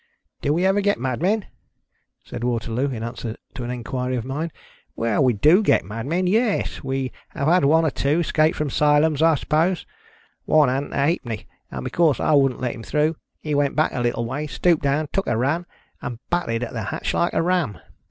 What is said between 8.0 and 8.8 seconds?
escaped from